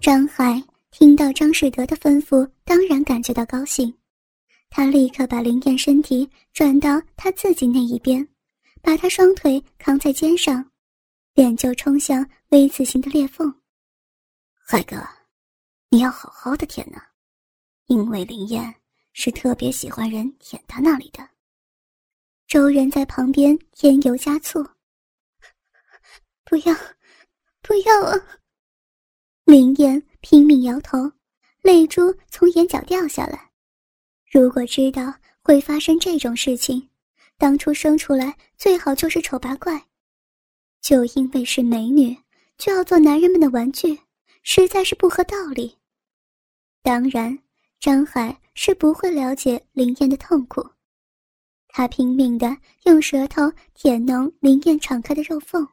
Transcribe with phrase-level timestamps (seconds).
[0.00, 3.94] 张海听到张世德的吩咐，当然感觉到高兴。
[4.70, 8.26] 他立刻把林燕身体转到他自己那一边，
[8.80, 10.70] 把他双腿扛在肩上，
[11.34, 13.54] 脸就冲向 V 字形的裂缝。
[14.66, 14.96] 海哥，
[15.90, 16.98] 你要好好的舔呢，
[17.84, 18.74] 因为林燕
[19.12, 21.28] 是特别喜欢人舔他那里的。
[22.46, 24.66] 周人在旁边添油加醋
[26.44, 26.74] ：“不要，
[27.60, 28.16] 不要啊！”
[29.50, 31.10] 林燕拼命摇头，
[31.62, 33.50] 泪珠从眼角掉下来。
[34.30, 36.88] 如果知道会发生这种事情，
[37.36, 39.88] 当初生出来最好就是丑八怪。
[40.80, 42.16] 就因为是美女，
[42.58, 43.98] 就要做男人们的玩具，
[44.44, 45.76] 实在是不合道理。
[46.84, 47.36] 当然，
[47.80, 50.64] 张海是不会了解林燕的痛苦。
[51.66, 55.66] 他拼命的用舌头舔弄林燕敞开的肉缝。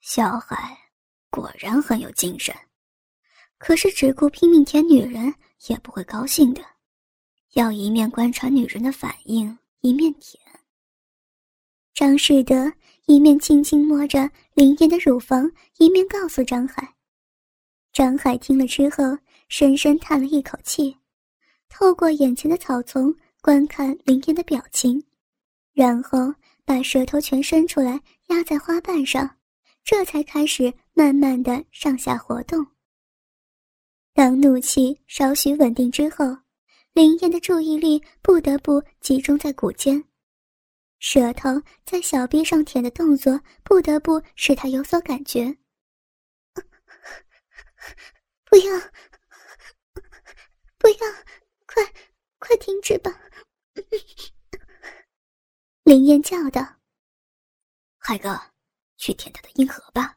[0.00, 0.78] 小海
[1.40, 2.54] 果然很有精神，
[3.58, 5.34] 可是只顾拼命舔女人
[5.68, 6.62] 也不会高兴的，
[7.52, 10.42] 要一面观察女人的反应，一面舔。
[11.94, 12.72] 张世德
[13.06, 16.94] 一面轻轻摸着林燕的乳房，一面告诉张海。
[17.92, 19.16] 张海听了之后，
[19.48, 20.96] 深深叹了一口气，
[21.68, 23.14] 透过眼前的草丛。
[23.42, 25.00] 观看林燕的表情，
[25.72, 26.34] 然后
[26.64, 29.36] 把舌头全伸出来压在花瓣上，
[29.84, 32.66] 这才开始慢慢的上下活动。
[34.14, 36.24] 当怒气稍许稳定之后，
[36.94, 40.02] 林燕的注意力不得不集中在骨间，
[40.98, 41.50] 舌头
[41.84, 45.54] 在小臂上舔的动作不得不使他有所感觉。
[48.46, 48.80] 不要，
[50.78, 50.96] 不要，
[51.66, 51.84] 快，
[52.38, 53.20] 快停止吧！
[55.84, 56.66] 林燕叫道
[58.00, 58.40] ：“海哥，
[58.96, 60.16] 去舔他的阴核吧。”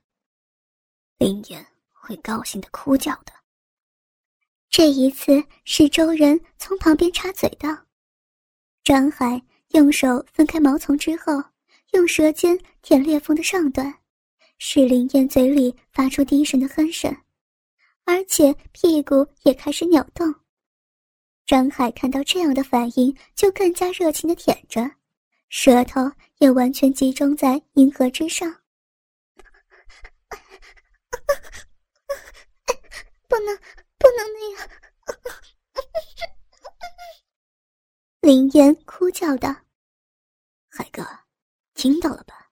[1.19, 3.33] 林燕会高兴的哭叫的。
[4.69, 7.77] 这一次是周人从旁边插嘴道
[8.85, 11.43] ：“张海用手分开毛丛之后，
[11.91, 13.93] 用舌尖舔裂缝的上端，
[14.59, 17.13] 使林燕嘴里发出低声的哼声，
[18.05, 20.33] 而且屁股也开始扭动。”
[21.45, 24.89] 张海看到这样的反应，就更加热情的舔着，
[25.49, 28.58] 舌头也完全集中在银河之上。
[33.29, 33.55] 不能，
[33.97, 34.69] 不能那样！
[38.19, 39.55] 林燕哭叫道
[40.69, 41.07] ：“海哥，
[41.73, 42.51] 听到了吧？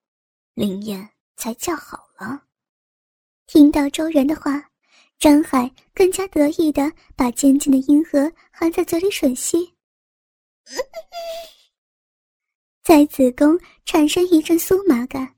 [0.53, 2.47] 林燕才叫好了。”
[3.47, 4.69] 听到周然的话。
[5.19, 9.75] 张海更加得意的把尖尖的阴核含在嘴里吮吸，
[12.83, 15.35] 在子宫产生一阵酥麻感，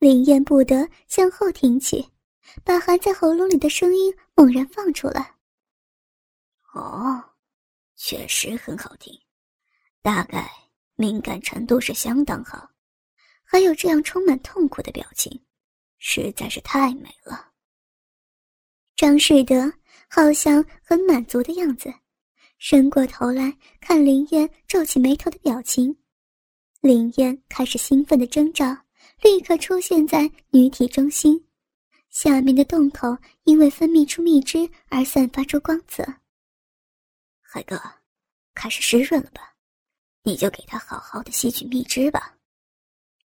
[0.00, 2.06] 林燕不得向后挺起，
[2.64, 5.34] 把含在喉咙里的声音猛然放出来。
[6.74, 7.22] 哦，
[7.96, 9.12] 确实很好听，
[10.02, 10.50] 大概
[10.94, 12.70] 敏感程度是相当好，
[13.42, 15.42] 还有这样充满痛苦的表情，
[15.98, 17.52] 实在是太美了。
[18.94, 19.72] 张世德
[20.08, 21.92] 好像很满足的样子，
[22.58, 25.96] 伸过头来看林燕皱起眉头的表情。
[26.80, 28.84] 林燕开始兴奋的挣扎，
[29.22, 31.42] 立刻出现在女体中心，
[32.18, 36.02] 下面的洞口因为分泌出蜜汁而散发出光泽。
[37.42, 37.78] 海哥，
[38.54, 39.54] 开始湿润了吧？
[40.22, 42.34] 你就给他好好的吸取蜜汁吧。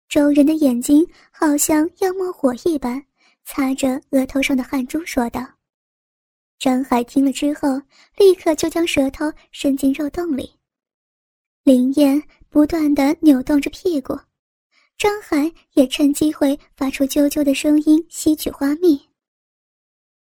[0.09, 3.01] 周人的眼睛好像要冒火一般，
[3.45, 5.41] 擦着额头上的汗珠说道。
[6.59, 7.81] 张海听了之后，
[8.17, 10.53] 立刻就将舌头伸进肉洞里。
[11.63, 14.19] 林燕不断的扭动着屁股，
[15.01, 19.01] 张海也趁机会发出啾啾的声音，吸取花蜜。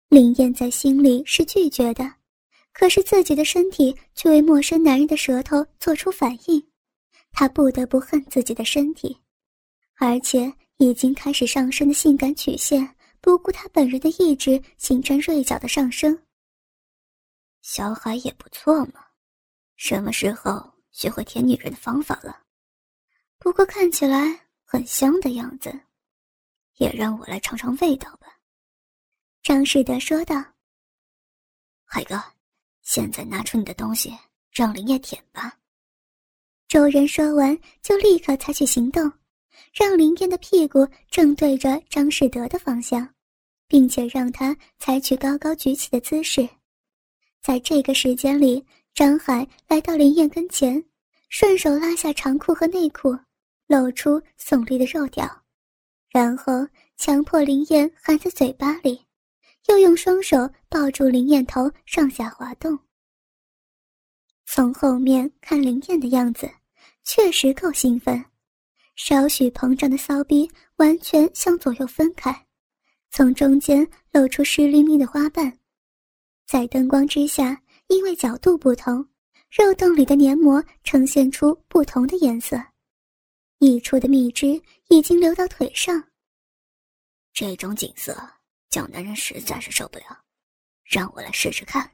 [0.09, 2.15] 林燕在心里是拒绝的，
[2.73, 6.61] 可是自己的身体却为陌生男人的舌头做出反应，
[7.31, 9.17] 她不得不恨自己的身体，
[9.95, 16.21] 而且已经开始上升的性感曲线，不顾她本人的意志，形成锐角的上升。
[17.61, 19.05] 小海也不错嘛，
[19.77, 22.41] 什么时候学会舔女人的方法了？
[23.39, 24.41] 不过看起来
[24.75, 25.73] 很香的样子，
[26.79, 28.27] 也让我来尝尝味道吧。”
[29.41, 30.43] 张世德说道。
[31.87, 32.21] “海哥，
[32.81, 34.13] 现在拿出你的东西，
[34.51, 35.57] 让林叶舔吧。”
[36.67, 39.09] 周人说完，就立刻采取行动，
[39.73, 43.07] 让林燕的屁股正对着张世德的方向，
[43.69, 46.49] 并且让他采取高高举起的姿势。
[47.41, 50.83] 在这个时间里，张海来到林燕跟前，
[51.29, 53.17] 顺手拉下长裤和内裤，
[53.67, 55.29] 露出耸立的肉屌，
[56.09, 56.67] 然后
[56.97, 59.05] 强迫林燕含在嘴巴里，
[59.67, 62.77] 又用双手抱住林燕头上下滑动。
[64.45, 66.49] 从后面看林燕的样子，
[67.03, 68.23] 确实够兴奋，
[68.95, 72.45] 少许膨胀的骚逼完全向左右分开，
[73.09, 75.51] 从中间露出湿淋淋的花瓣，
[76.45, 79.03] 在灯光之下，因为角度不同，
[79.49, 82.63] 肉洞里的黏膜呈现出不同的颜色，
[83.59, 86.03] 溢出的蜜汁已经流到腿上。
[87.33, 88.17] 这种景色，
[88.69, 90.23] 蒋男人实在是受不了，
[90.83, 91.91] 让我来试试看。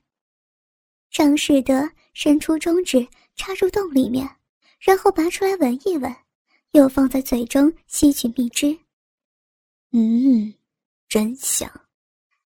[1.09, 4.37] 张世德伸出中指插入洞里面，
[4.79, 6.15] 然后拔出来闻一闻，
[6.71, 8.77] 又放在嘴中吸取蜜汁。
[9.91, 10.53] 嗯，
[11.09, 11.69] 真香，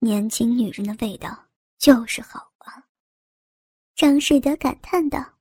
[0.00, 1.48] 年轻女人的味道
[1.78, 2.82] 就是好啊。
[3.94, 5.38] 张世德感叹道：“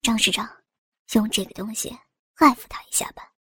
[0.00, 0.48] 张市长，
[1.12, 1.94] 用这个东西
[2.46, 3.32] 爱抚他一下吧。”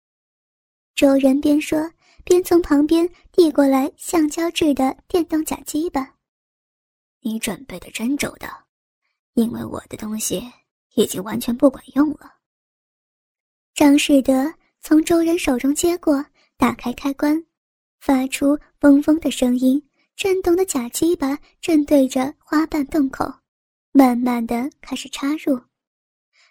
[0.95, 1.91] 周人边说
[2.25, 6.15] 边从旁边递过来橡胶制的电动假鸡巴。
[7.21, 8.49] 你准备的真周到，
[9.35, 10.43] 因为我的东西
[10.95, 12.35] 已经完全不管用了。
[13.75, 16.25] 张世德从周人手中接过，
[16.57, 17.45] 打开开关，
[18.01, 19.81] 发出嗡嗡的声音，
[20.17, 23.25] 震动的假鸡巴正对着花瓣洞口，
[23.93, 25.61] 慢慢的开始插入。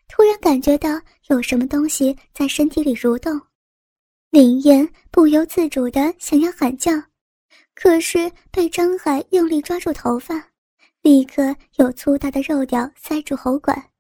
[0.08, 3.40] 突然感觉到有什么东西在身体里蠕动，
[4.30, 6.92] 林燕不由自主的想要喊叫，
[7.76, 10.52] 可是被张海用力抓住头发。
[11.02, 13.92] 立刻有粗大的肉条塞住喉管，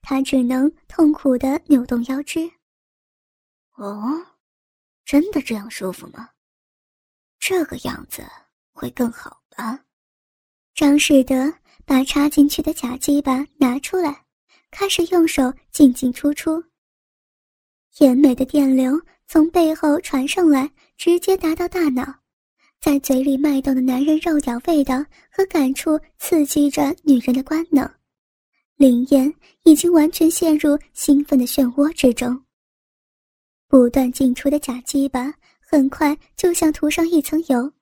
[0.00, 2.50] 他只能痛苦的扭动腰肢。
[3.74, 4.24] 哦，
[5.04, 6.30] 真的这样舒服吗？
[7.38, 8.24] 这个样子
[8.72, 9.84] 会更好吧？
[10.74, 11.52] 张世德
[11.84, 14.25] 把插进去的假鸡巴拿出来，
[14.78, 16.62] 开始用手进进出出。
[17.94, 18.92] 甜美的电流
[19.26, 22.04] 从背后传上来，直接达到大脑。
[22.78, 27.90] 在嘴里脉动的男人肉屌味道和感触刺激着女人的官能，
[28.76, 29.32] 林燕
[29.62, 32.38] 已经完全陷入兴奋的漩涡之中。
[33.68, 37.72] 不断进出的假鸡巴很快就像涂上一层油，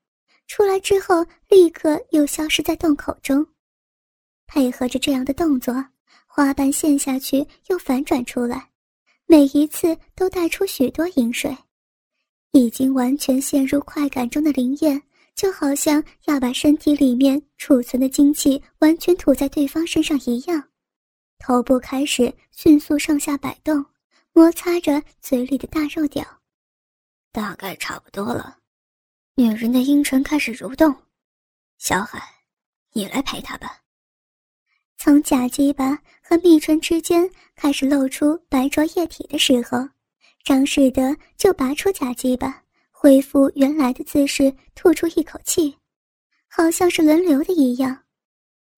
[0.46, 3.44] 出来之后立刻又消失在洞口中。
[4.46, 5.75] 配合着这样的动作，
[6.37, 8.69] 花瓣陷下去又反转出来，
[9.25, 11.57] 每一次都带出许多饮水。
[12.51, 15.01] 已经完全陷入快感中的林燕，
[15.37, 20.71] 就好像要把身体里面储存的精气完全吐在对方身上一样，
[21.39, 23.87] 头部开始迅速上下摆动，
[24.33, 26.27] 摩擦着嘴里的大肉屌。
[27.31, 28.59] 大概差不多了，
[29.37, 30.93] 女人的阴唇开始蠕动。
[31.79, 32.21] 小海，
[32.93, 33.84] 你来陪她吧。
[34.96, 39.88] 从假鸡巴和蜜唇之间开始露出白浊液体的时候。
[40.44, 45.75] 张世德就拔出假鸡巴，恢复原来的姿势，吐出一口气，
[46.49, 47.99] 好像是轮流的一样。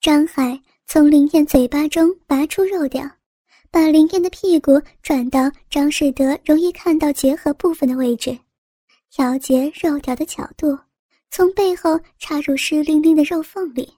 [0.00, 3.10] 张海从林燕嘴巴中拔出肉屌，
[3.68, 8.38] 把林燕的屁股转到张世德容易看到结合部分的位置，
[9.10, 10.78] 调节肉屌的角度，
[11.32, 13.92] 从背后插入湿淋淋的肉缝里。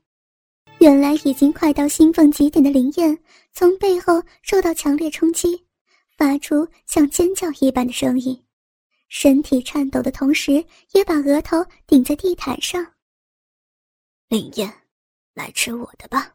[0.80, 3.18] 原来已经快到兴奋极点的林燕，
[3.52, 5.64] 从背后受到强烈冲击。
[6.16, 8.44] 发出像尖叫一般的声音，
[9.08, 12.84] 身体颤抖的同时，也把额头顶在地毯上。
[14.28, 14.72] 林燕，
[15.34, 16.34] 来吃我的吧。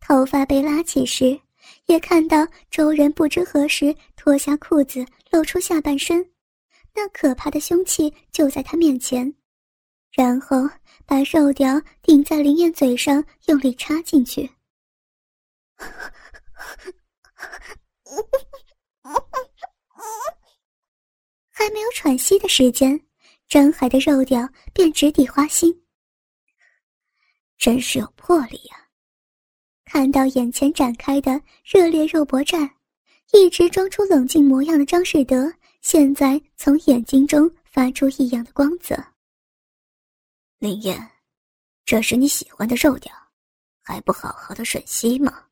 [0.00, 1.38] 头发被拉起时，
[1.84, 6.26] 也看到周人不知何时脱下裤子，露出下半身，
[6.94, 9.34] 那可怕的凶器就在他面前，
[10.12, 10.66] 然后
[11.08, 14.42] 把肉条顶在林燕嘴上，用力插进去。
[21.48, 23.00] 还没有喘息的时间，
[23.48, 25.82] 张海的肉屌便直抵花心。
[27.56, 28.76] 真是有魄力呀！
[29.86, 32.68] 看到眼前展开的热烈肉搏战，
[33.32, 35.50] 一直装出冷静模样的张世德，
[35.80, 38.94] 现在从眼睛中发出异样的光泽。
[40.60, 41.10] 林燕，
[41.84, 43.14] 这是你喜欢的肉屌，
[43.80, 45.44] 还不好好的吮吸吗？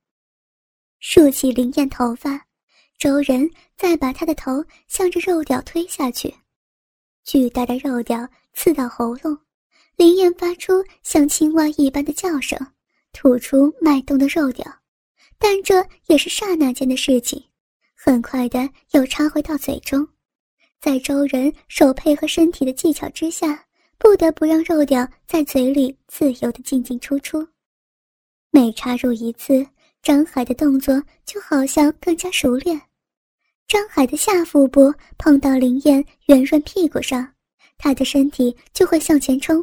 [0.99, 2.45] 竖起林燕头发。
[2.99, 6.35] 周人再把他的头向着肉屌推下去，
[7.25, 9.39] 巨大的肉屌刺到喉咙，
[9.97, 12.59] 林燕发出像青蛙一般的叫声，
[13.13, 14.67] 吐出脉动的肉屌，
[15.39, 17.45] 但这也是刹那间的事情，
[17.95, 20.09] 很快的又插回到嘴中，
[20.81, 23.66] 在周人手配合身体的技巧之下，
[24.07, 27.45] 不得不让肉屌在嘴里自由的进进出出，
[28.53, 29.67] 每插入一次。
[30.01, 32.81] 张海的动作就好像更加熟练，
[33.67, 37.35] 张海的下腹部碰到林燕圆润屁股上，
[37.79, 39.61] 他的身体就会向前冲，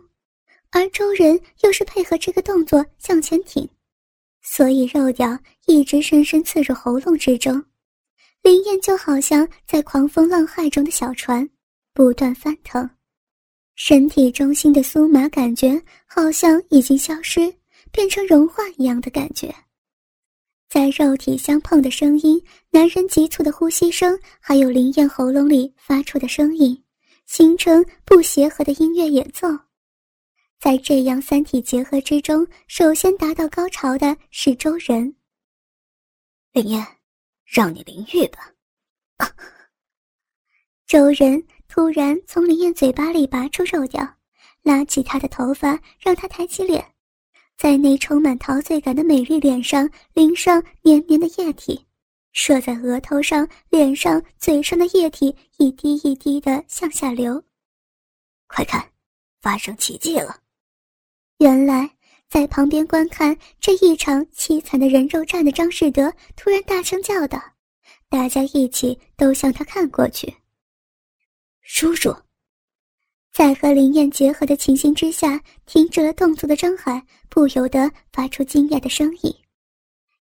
[0.72, 3.66] 而周人又是配合这个动作向前挺，
[4.42, 7.64] 所以肉屌一直深深刺入喉咙之中。
[8.42, 11.50] 林燕就好像在狂风浪骇中的小船，
[11.94, 12.90] 不断翻腾，
[13.76, 17.54] 身体中心的酥麻感觉好像已经消失，
[17.92, 19.54] 变成融化一样的感觉。
[20.70, 26.84] 在肉体相碰的声音，男人急促的呼吸声，还有林燕喉咙里发出的声音，
[27.26, 29.48] 形成不协和的音乐演奏。
[30.60, 35.16] 在这样三体结合之中，首先达到高潮的是周人。
[36.52, 36.86] 林燕。
[37.46, 38.52] 让你淋浴吧。
[40.88, 44.08] 周人突然从林燕嘴巴里拔出肉条，
[44.62, 46.86] 拉起她的头发，让她抬起脸，
[47.58, 51.84] 在那充满陶醉感的美丽脸上淋上黏黏的液体，
[52.32, 57.44] 射在额头上、脸上、嘴上的液体一滴一滴的向下流。
[58.46, 58.88] 快看，
[59.42, 60.42] 发生奇迹了！
[61.40, 61.90] 原来。
[62.30, 67.40] 在旁边观看这一场凄惨的人肉战的张士德突然大声叫道
[68.10, 70.34] ：“大家一起都向他看过去。”
[71.66, 72.14] 叔叔，
[73.32, 79.34] 在和林燕结合的情形之下，停止了动作的张海不由得发出惊讶的声音，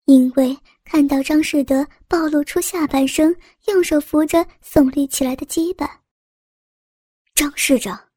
[0.06, 6.02] 因为看到张士德暴露出下半身，用手扶着耸立起来的鸡巴。
[7.36, 8.10] 张市长，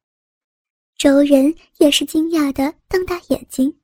[0.97, 3.79] 周人也是惊讶的瞪大眼睛。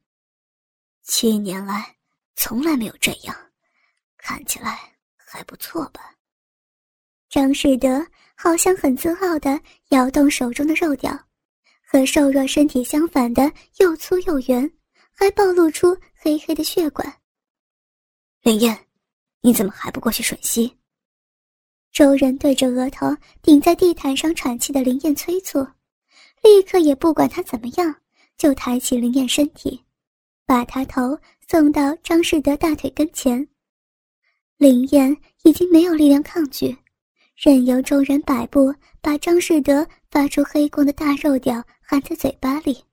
[1.04, 1.96] 七年来
[2.36, 3.36] 从来没有这样，
[4.18, 6.17] 看起来还不错吧？
[7.30, 8.06] 张士德
[8.36, 11.12] 好像很自傲地摇动手中的肉屌，
[11.86, 14.70] 和瘦弱身体相反的又粗又圆，
[15.14, 17.22] 还暴露出黑黑的血管。
[18.42, 18.78] 林燕，
[19.42, 20.74] 你怎么还不过去吮吸？
[21.92, 23.08] 周人对着额头
[23.42, 25.60] 顶在地毯上喘气的林燕催促，
[26.44, 27.94] 立刻也不管他怎么样，
[28.38, 29.84] 就抬起林燕身体。
[30.46, 33.46] 把她头送到张士德大腿跟前，
[34.56, 36.78] 林燕已经没有力量抗拒，
[37.38, 42.84] 任由众人摆布，把张士德发出黑光的大肉屌含在嘴巴里，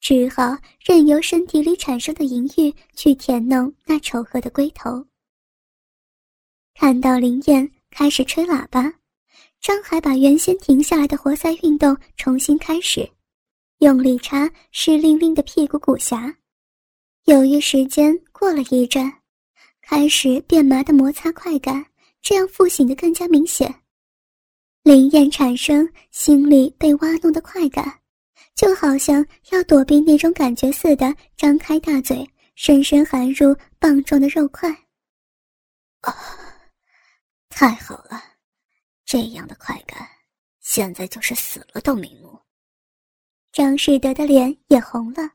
[0.00, 5.06] 只好任由身体里产生的淫欲去舔弄那丑恶的龟头。
[6.74, 8.92] 看到林燕开始吹喇叭，
[9.62, 13.10] 张海把原先停下来的活塞运动重新开始，
[13.78, 16.34] 用力插湿淋淋的屁股骨匣。
[17.24, 19.10] 由于时间过了一阵，
[19.80, 21.86] 开始变麻的摩擦快感，
[22.22, 23.82] 这样复醒的更加明显。
[24.82, 28.00] 林燕产生心里被挖弄的快感，
[28.54, 34.70] 就好像要躲避那种感觉似的，张开大嘴，深深含入棒状的肉块。
[36.00, 36.14] 啊，
[37.50, 38.22] 太好了，
[39.04, 40.08] 这样的快感，
[40.60, 42.38] 现在就是死了都瞑目。
[43.52, 45.30] 张士德的脸也红了，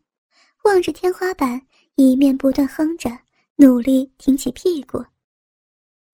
[0.63, 1.61] 望着天花板。
[1.97, 3.09] 一面不断哼着，
[3.55, 5.01] 努力挺起屁股，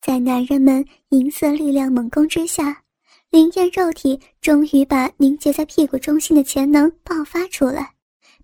[0.01, 2.84] 在男人们银色力量猛攻之下，
[3.29, 7.93] 林燕肉体终于把凝结在屁股中心的潜能爆发出来，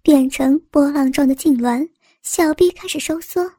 [0.02, 1.90] 变成波浪状的痉挛，
[2.22, 3.52] 小臂开始收缩。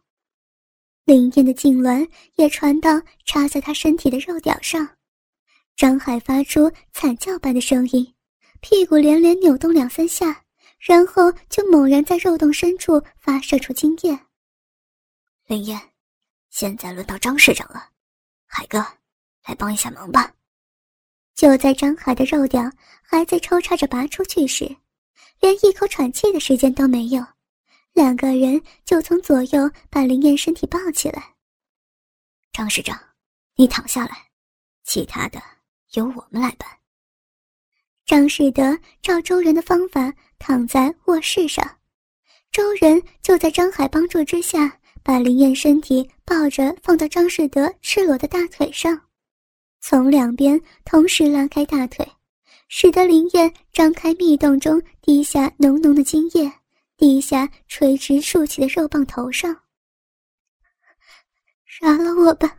[1.04, 4.88] 林燕的痉挛也传到插在他身体的肉屌上，
[5.76, 8.14] 张海发出惨叫般的声音，
[8.60, 10.44] 屁股连连扭动两三下。
[10.80, 14.16] 然后就猛然在肉洞深处发射出精液。
[15.48, 15.87] 林燕，
[16.58, 17.90] 现在轮到张市长了，
[18.44, 18.84] 海哥，
[19.46, 20.34] 来帮一下忙吧。
[21.36, 22.68] 就在张海的肉屌
[23.00, 24.64] 还在抽插着拔出去时，
[25.38, 27.24] 连一口喘气的时间都没有，
[27.92, 31.36] 两个人就从左右把林燕身体抱起来。
[32.50, 33.00] 张市长，
[33.54, 34.26] 你躺下来，
[34.82, 35.40] 其他的
[35.92, 36.68] 由我们来办。
[38.04, 41.78] 张士德照周人的方法躺在卧室上，
[42.50, 44.77] 周人就在张海帮助之下，
[45.08, 49.00] 把林燕身体抱着放到张世德赤裸的大腿上，
[49.80, 52.06] 从两边同时拉开大腿，
[52.68, 56.52] 使得林燕张开密洞中滴下浓浓的精液，
[56.98, 59.58] 滴下垂直竖起的肉棒头上。
[61.80, 62.54] 饶了我吧，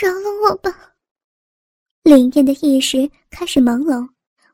[0.00, 0.94] 饶了我吧。
[2.04, 4.08] 林燕的意识开始朦胧，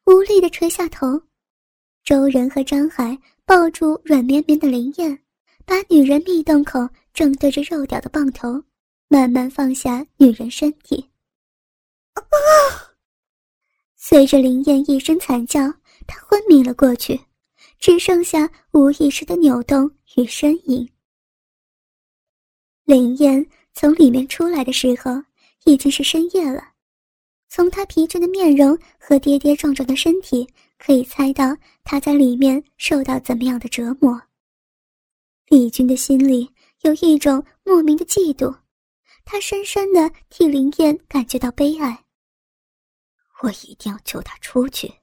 [0.07, 1.23] 无力的垂下头。
[2.03, 5.20] 周仁和张海抱住软绵绵的林燕，
[5.71, 6.81] 把女人密洞口
[7.15, 8.61] 正对着肉屌的棒头，
[9.07, 11.09] 慢慢放下女人身体。
[12.15, 12.21] 啊！
[13.95, 15.73] 随着林燕一声惨叫，
[16.09, 17.21] 她昏迷了过去，
[17.79, 20.91] 只剩下无意识的扭动与呻吟。
[22.83, 25.23] 林燕从里面出来的时候，
[25.67, 26.61] 已经是深夜了。
[27.49, 30.49] 从她疲倦的面容和跌跌撞撞的身体，
[30.79, 34.21] 可以猜到她在里面受到怎么样的折磨。
[35.51, 36.49] 李军的心里
[36.83, 38.57] 有一种莫名的嫉妒，
[39.25, 42.05] 他深深的替林燕感觉到悲哀。
[43.43, 44.95] 我一定要救她出去。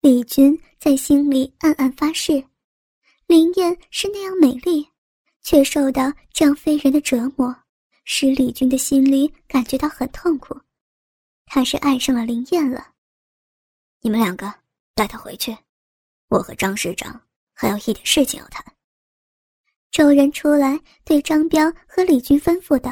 [0.00, 2.42] 李军在心里暗暗发誓：
[3.26, 4.88] 林燕是那样美丽，
[5.42, 7.54] 却受到这样非人的折磨，
[8.04, 10.58] 使李军的心里感觉到很痛苦。
[11.44, 12.94] 他是爱上了林燕了。
[14.00, 14.50] 你们两个
[14.94, 15.54] 带他回去，
[16.28, 17.20] 我和张市长
[17.52, 18.64] 还有一点事情要谈。
[19.96, 22.90] 周人出来对张彪和李军吩咐道：“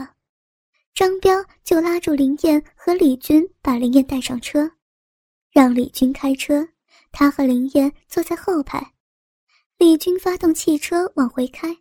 [0.97, 4.71] 张彪就拉住林燕和李军，把林燕带上车，
[5.53, 6.67] 让李军开车，
[7.13, 8.95] 他和林燕坐在后排，
[9.77, 11.77] 李军发动汽车往回开。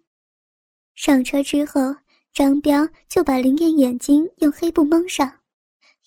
[0.93, 1.95] 上车之后，
[2.33, 5.39] 张彪就把林燕眼睛用黑布蒙上。”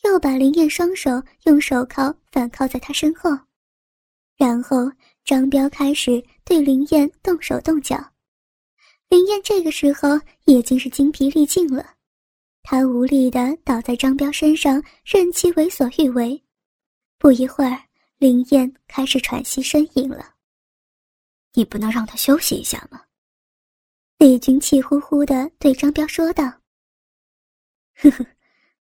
[0.04, 3.30] 又把林燕双手用手铐反铐在他身后，
[4.36, 4.92] 然后
[5.24, 8.12] 张彪开始对林燕动手动脚。
[9.08, 11.94] 林燕这个时候已经是精疲力尽了，
[12.62, 16.42] 她无力地倒在张彪身上，任其为所欲为。
[17.18, 17.80] 不一会儿，
[18.18, 20.34] 林燕开始喘息呻吟了。
[21.54, 23.02] 你不能让他休息一下吗？
[24.18, 26.44] 李军气呼呼地对张彪说道
[27.96, 28.26] ：“呵呵。”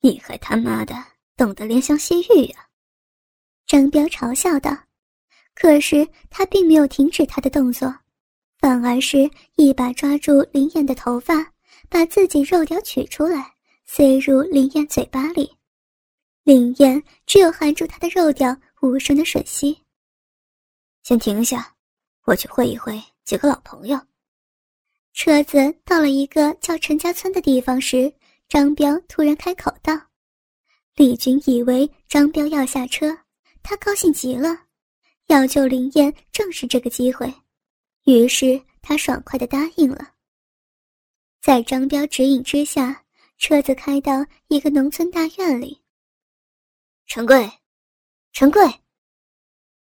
[0.01, 0.95] 你还他妈的
[1.35, 2.69] 懂得怜香惜玉呀？
[3.67, 4.75] 张彪嘲笑道。
[5.53, 7.93] 可是他并没有停止他的动作，
[8.69, 11.53] 反而是一把抓住林燕的头发，
[11.89, 13.51] 把自己肉条取出来，
[13.83, 15.51] 塞入林燕嘴巴里。
[16.43, 19.75] 林燕只有含住他的肉条，无声的吮吸。
[21.01, 21.73] 先停下，
[22.25, 23.99] 我去会一会几个老朋友。
[25.13, 28.13] 车子到了一个叫陈家村的地方时。
[28.47, 29.99] 张彪突然开口道
[30.93, 33.17] ：“李军以为张彪要下车，
[33.63, 34.55] 他高兴极了，
[35.25, 37.33] 要救林燕正是这个机会，
[38.09, 40.13] 于是他爽快的答应了。
[41.41, 43.03] 在张彪指引之下，
[43.37, 45.79] 车子开到一个农村大院里。
[47.05, 47.50] 陈贵，
[48.33, 48.61] 陈贵。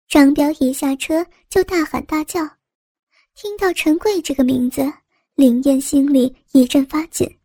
[0.06, 2.40] 张彪一下车就大喊大叫，
[3.34, 4.82] 听到陈贵这个名字，
[5.34, 7.38] 林燕心里一阵发紧。”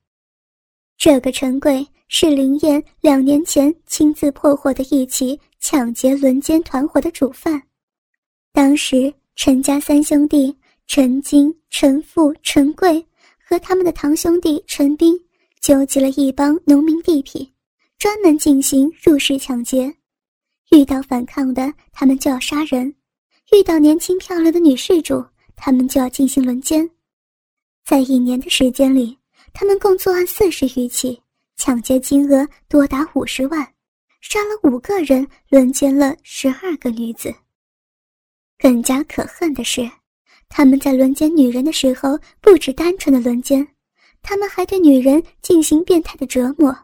[0.97, 7.61] 这个陈贵是林燕两年前亲自破获的一起抢劫轮奸团伙的主犯。
[8.51, 10.55] 当时陈家三兄弟
[10.87, 13.05] 陈金、陈富、陈贵
[13.43, 15.19] 和他们的堂兄弟陈斌，
[15.59, 17.49] 纠集了一帮农民地痞，
[17.97, 19.93] 专门进行入室抢劫。
[20.71, 22.89] 遇到反抗的，他们就要杀人；
[23.51, 26.89] 遇到年轻漂亮的女事主，他们就要进行轮奸。
[27.85, 29.17] 在一年的时间里。
[29.57, 31.17] 他们共作案四十余起，
[31.55, 33.65] 抢劫金额多达五十万，
[34.19, 37.33] 杀了五个人，轮奸了十二个女子。
[38.57, 39.89] 更加可恨的是，
[40.49, 43.67] 他们在轮奸女人的时候，不止单纯的轮奸，
[44.21, 46.75] 他们还对女人进行变态的折磨。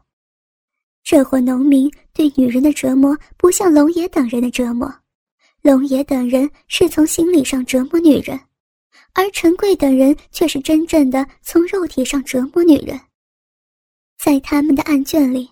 [1.04, 4.94] 这伙农民对女人的折磨，不像龙爷等人的折磨，
[5.62, 8.40] 龙爷等人是从心理上折磨女人。
[9.14, 13.00] 而陈贵等人却是真正的从肉体上折磨女人。
[14.18, 15.50] 在他们的案卷里，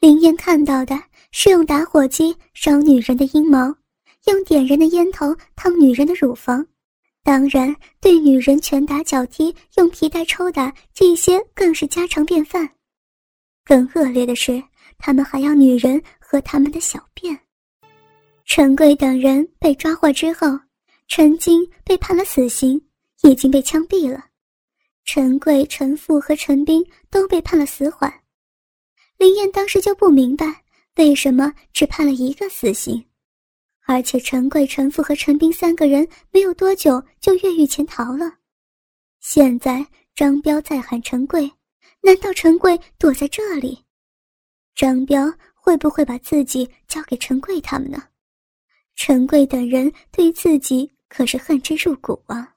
[0.00, 0.98] 林燕看到的
[1.30, 3.74] 是用打火机烧女人的阴毛，
[4.26, 6.64] 用点燃的烟头烫女人的乳房，
[7.22, 12.68] 当然对女人拳打脚踢、用皮带抽打，这些更是家常便饭。
[13.64, 14.62] 更恶劣的是，
[14.98, 17.38] 他们还要女人喝他们的小便。
[18.44, 20.46] 陈贵等人被抓获之后，
[21.08, 22.80] 陈金被判了死刑。
[23.24, 24.24] 已经被枪毙了，
[25.04, 28.12] 陈贵、陈富和陈斌都被判了死缓。
[29.16, 30.64] 林燕当时就不明白，
[30.96, 33.04] 为什么只判了一个死刑，
[33.92, 38.38] 而且陈贵、陈父和陈斌三个人没有多久就越狱潜逃了。
[39.20, 41.52] 现在张彪在喊陈贵，
[42.00, 43.84] 难道陈贵躲在这里？
[44.74, 48.02] 张彪会不会把自己交给陈贵他们呢？
[48.96, 52.54] 陈贵等人对自己可是恨之入骨啊！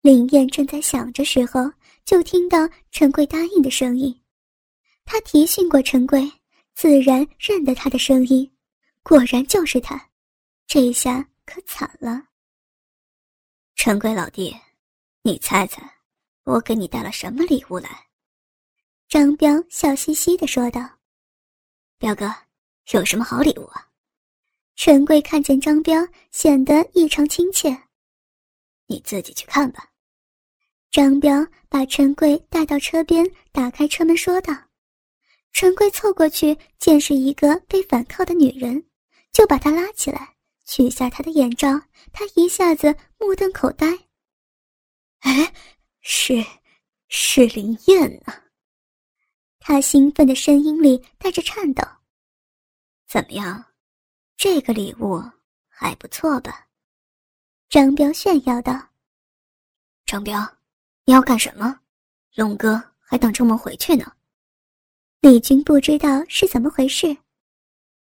[0.00, 1.68] 林燕正在想着时候，
[2.04, 4.16] 就听到陈贵答应的声音。
[5.04, 6.30] 他提醒过陈贵，
[6.72, 8.48] 自然认得他的声音，
[9.02, 10.10] 果然就是他。
[10.66, 12.22] 这一下可惨了。
[13.74, 14.54] 陈贵老弟，
[15.22, 15.82] 你猜猜，
[16.44, 18.06] 我给你带了什么礼物来？
[19.08, 20.98] 张彪笑嘻嘻的说道
[21.96, 22.30] ：“彪哥，
[22.92, 23.88] 有什么好礼物啊？”
[24.76, 27.84] 陈贵看见张彪，显得异常亲切。
[28.86, 29.90] 你自己去看吧。
[30.90, 34.54] 张彪把陈贵带到车边，打开车门说道
[35.52, 38.87] ：“陈贵凑过去，见是一个被反铐的女人，
[39.38, 41.68] 就把他拉起来，取下他的眼罩，
[42.12, 43.86] 他一下子目瞪口呆。
[45.20, 45.54] 哎，
[46.00, 46.44] 是，
[47.06, 48.42] 是林燕啊！
[49.60, 51.86] 他兴奋的声音里带着颤抖。
[53.06, 53.64] 怎么样，
[54.36, 55.22] 这个礼物
[55.68, 56.66] 还不错吧？
[57.68, 58.88] 张彪炫耀道。
[60.04, 60.44] 张彪，
[61.04, 61.78] 你要干什么？
[62.34, 64.12] 龙哥还等着我们回去呢。
[65.20, 67.16] 李军不知道是怎么回事。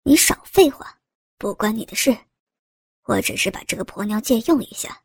[0.03, 0.99] 你少废话，
[1.43, 2.17] 不关你的事。
[3.03, 4.97] 我只是把这个婆娘借用一下，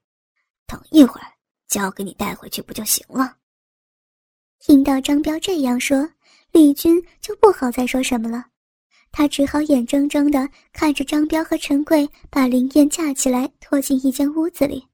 [0.68, 1.26] 等一会儿
[1.66, 3.38] 交给你带回去不就行了？
[4.60, 6.08] 听到张彪这样说，
[6.52, 8.44] 李军就不好再说什么了。
[9.10, 14.86] 他只好眼睁睁的看着张彪和陈贵把林燕架起来拖进一间屋子里。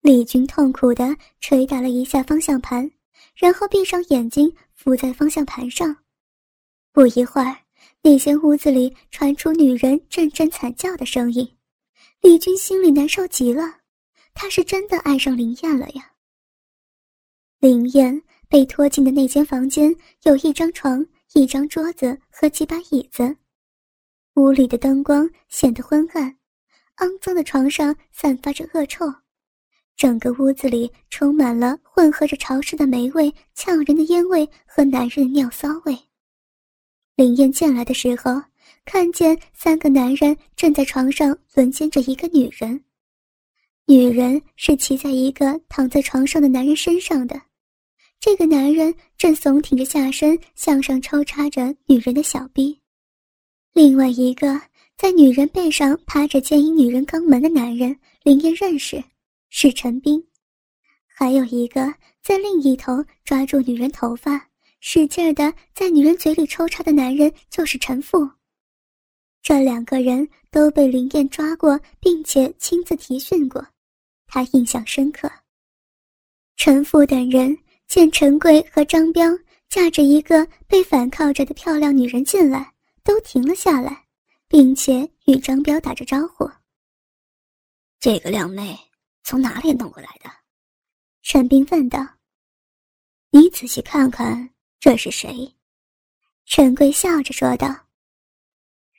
[0.00, 2.90] 李军痛苦地捶打了一下方向盘，
[3.34, 5.94] 然后闭上眼睛，伏在方向盘上。
[6.92, 7.58] 不一会儿，
[8.02, 11.56] 那间屋子里传出女人阵阵惨叫的声音。
[12.22, 13.62] 李军心里难受极了，
[14.32, 16.12] 他是真的爱上林燕了呀。
[17.58, 23.36] 林燕被拖进的那间房间有一张床、一张桌子和几把椅子，
[24.34, 26.34] 屋里的灯光显得昏暗，
[26.96, 29.04] 肮脏的床上散发着恶臭。
[29.94, 35.98] 整个屋子里充满了混合着潮湿的霉味、呛人的烟味和男人的尿骚味。
[37.20, 38.40] 林燕进来的时候，
[38.86, 42.82] 看见三个男人正在床上轮奸着一个女人，
[43.84, 47.38] 女人是骑在一个躺在床上的男人身上的，
[48.18, 52.80] 这个男人正耸挺着下身向上抽插着女人的小臂，
[53.74, 54.58] 另外一个
[54.96, 59.04] 在女人背上趴着奸淫女人肛门的男人，林燕认识。
[59.50, 60.26] 是陈斌，
[61.06, 64.48] 还有一个在另一头抓住女人头发，
[64.80, 68.28] 使劲儿的在女人嘴里抽插的男人就是陈富。
[69.42, 73.66] 这两个人都被林燕抓过，并且亲自提讯过，
[74.26, 75.30] 他印象深刻。
[76.56, 79.30] 陈富等人见陈贵和张彪
[79.68, 84.06] 架着一个被反铐着的漂亮女人进来，都停了下来，
[84.48, 86.50] 并且与张彪打着招呼。
[87.98, 88.78] 这个靓妹。
[89.22, 90.28] 从哪里弄过来的？
[91.22, 92.04] 陈斌问道。
[93.30, 95.54] 你仔细看看，这是谁？
[96.46, 97.68] 陈贵笑着说道。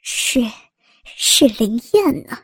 [0.03, 0.39] 是，
[1.03, 2.37] 是林燕呢。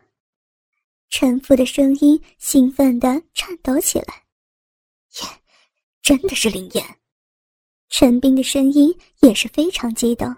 [1.09, 4.23] 陈父的声音兴奋的颤抖起来。
[5.21, 5.29] 燕，
[6.01, 6.83] 真的是林燕。
[7.89, 10.35] 陈斌的声音也是非常激动。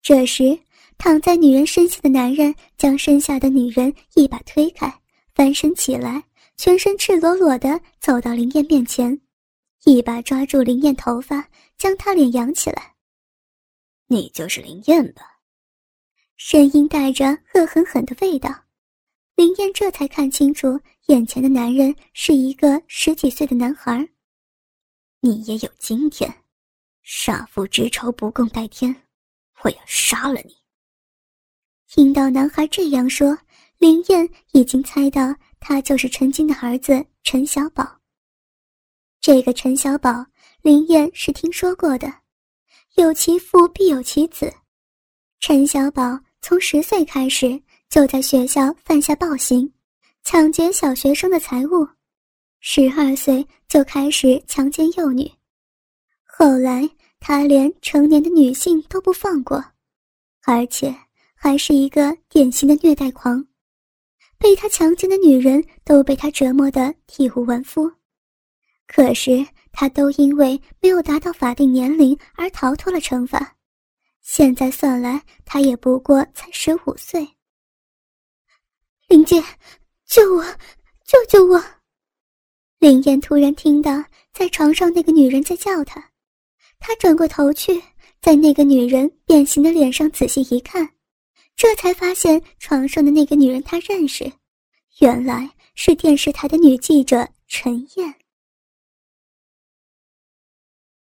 [0.00, 0.58] 这时，
[0.96, 5.02] 躺在女人身下的男人将身下的女人一把推开，
[5.34, 6.22] 翻身起来。
[6.56, 9.20] 全身赤裸裸的走到林燕面前，
[9.86, 12.96] 一把抓住林燕头发，将她脸扬起来。
[14.08, 15.38] 你就是林燕吧？
[16.36, 18.64] 声音带着恶狠狠的味道。
[19.36, 24.08] 林燕这才看清楚，眼前的男人是一个十几岁的男孩。
[25.20, 26.42] 你也有今天，
[27.02, 28.92] 杀父之仇不共戴天，
[29.62, 30.56] 我要杀了你！
[31.86, 33.38] 听到男孩这样说，
[33.78, 35.32] 林燕已经猜到。
[35.60, 38.00] 他就是陈金的儿子陈小宝。
[39.26, 40.24] 这个陈小宝，
[40.62, 42.06] 林燕是听说过的，
[42.94, 44.54] 有其父必有其子。
[45.40, 47.60] 陈小宝从十岁开始
[47.90, 49.68] 就在学校犯下暴行，
[50.22, 51.88] 抢劫小学生的财物，
[52.60, 55.28] 十二岁就开始强奸幼女，
[56.24, 59.56] 后来他连成年的女性都不放过，
[60.44, 60.94] 而且
[61.34, 63.44] 还是一个典型的虐待狂。
[64.38, 67.90] 被他强奸的女人都被他折磨得体无完肤，
[68.86, 73.56] 可是他都因为没有达到法定年龄而逃脱了惩罚。
[74.22, 77.28] 现在算来，他也不过才十五岁。
[79.08, 79.42] 林姐，
[80.04, 80.44] 救我，
[81.04, 81.62] 救救我！
[82.78, 86.10] 林燕突然听到在床上那个女人在叫她，
[86.78, 87.80] 她转过头去，
[88.20, 90.88] 在那个女人变形的脸上仔细一看。
[91.54, 94.30] 这才发现床上的那个女人，她认识，
[94.98, 98.14] 原来是电视台的女记者陈燕。